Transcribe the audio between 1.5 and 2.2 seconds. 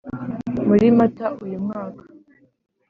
mwaka